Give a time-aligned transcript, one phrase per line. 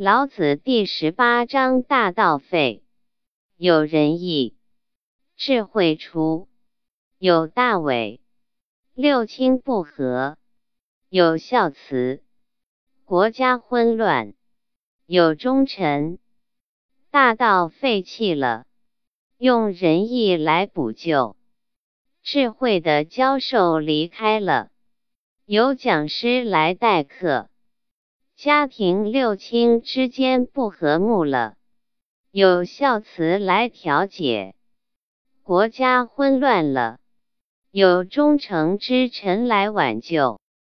[0.00, 2.84] 老子第十八章大道废，
[3.56, 4.54] 有仁义，
[5.36, 6.46] 智慧出；
[7.18, 8.20] 有大伪，
[8.94, 10.36] 六亲不和；
[11.08, 12.22] 有孝慈，
[13.04, 14.34] 国家混乱；
[15.04, 16.20] 有忠臣。
[17.10, 18.66] 大道废弃了，
[19.36, 21.34] 用仁义来补救；
[22.22, 24.70] 智慧的教授离开了，
[25.44, 27.50] 有讲师来代课。
[28.38, 31.56] 家庭六亲之间不和睦了，
[32.30, 34.54] 有孝慈来调解；
[35.42, 37.00] 国家混乱了，
[37.72, 40.38] 有忠诚之臣来挽救。